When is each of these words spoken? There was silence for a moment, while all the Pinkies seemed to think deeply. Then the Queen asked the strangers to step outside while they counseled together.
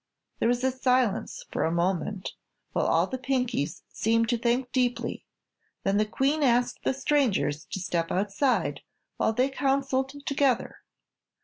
There 0.39 0.47
was 0.47 0.61
silence 0.81 1.45
for 1.51 1.63
a 1.63 1.71
moment, 1.71 2.33
while 2.73 2.87
all 2.87 3.05
the 3.05 3.19
Pinkies 3.19 3.83
seemed 3.87 4.29
to 4.29 4.37
think 4.39 4.71
deeply. 4.71 5.27
Then 5.83 5.97
the 5.97 6.07
Queen 6.07 6.41
asked 6.41 6.79
the 6.83 6.93
strangers 6.95 7.65
to 7.65 7.79
step 7.79 8.11
outside 8.11 8.81
while 9.17 9.31
they 9.31 9.51
counseled 9.51 10.25
together. 10.25 10.77